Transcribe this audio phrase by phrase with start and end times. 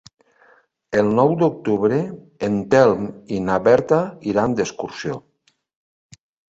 [1.01, 1.99] El nou d'octubre
[2.49, 3.07] en Telm
[3.37, 4.03] i na Berta
[4.35, 5.25] iran d'excursió.